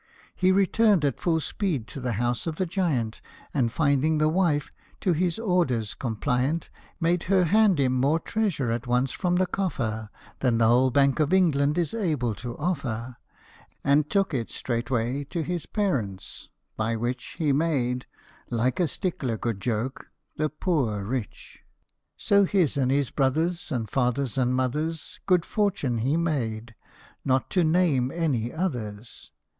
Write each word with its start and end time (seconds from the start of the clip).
He 0.35 0.51
returned 0.51 1.05
at 1.05 1.19
full 1.19 1.39
speed 1.39 1.85
to 1.89 2.01
the 2.01 2.13
house 2.13 2.47
of 2.47 2.55
the 2.55 2.65
giant, 2.65 3.21
And 3.53 3.71
finding 3.71 4.17
the 4.17 4.29
wife 4.29 4.71
to 5.01 5.13
his 5.13 5.37
orders 5.37 5.93
compliant, 5.93 6.71
Made 6.99 7.25
her 7.29 7.43
hand 7.43 7.79
him 7.79 7.93
more 7.93 8.19
treasure 8.19 8.71
at 8.71 8.87
once 8.87 9.11
from 9.11 9.35
the 9.35 9.45
coffer 9.45 10.09
Than 10.39 10.57
the 10.57 10.67
whole 10.67 10.89
Bank 10.89 11.19
of 11.19 11.31
England 11.31 11.77
is 11.77 11.93
able 11.93 12.33
to 12.33 12.57
offer, 12.57 13.17
And 13.83 14.09
took 14.09 14.33
it 14.33 14.49
straightway 14.49 15.23
to 15.25 15.43
his 15.43 15.67
parents, 15.67 16.49
by 16.75 16.95
which 16.95 17.35
He 17.37 17.51
made, 17.51 18.07
like 18.49 18.79
a 18.79 18.87
'tickler 18.87 19.37
good 19.37 19.61
joke, 19.61 20.07
the 20.35 20.49
poor 20.49 21.03
rich. 21.03 21.59
So 22.17 22.45
his 22.45 22.75
and 22.75 22.89
his 22.89 23.11
brothers' 23.11 23.71
And 23.71 23.87
father's 23.87 24.35
and 24.35 24.55
mother's 24.55 25.19
Good 25.27 25.45
fortune 25.45 25.99
he 25.99 26.17
made 26.17 26.73
not 27.23 27.51
to 27.51 27.63
name 27.63 28.09
any 28.09 28.51
others. 28.51 29.29